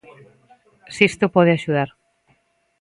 [0.97, 1.89] Sisto pode axudar.